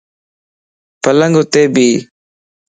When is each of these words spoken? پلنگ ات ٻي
پلنگ 1.01 1.35
ات 1.39 1.53
ٻي 1.73 1.89